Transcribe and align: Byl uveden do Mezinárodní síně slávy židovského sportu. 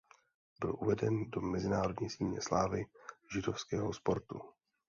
Byl 0.59 0.75
uveden 0.81 1.29
do 1.29 1.41
Mezinárodní 1.41 2.09
síně 2.09 2.41
slávy 2.41 2.85
židovského 3.33 3.93
sportu. 3.93 4.41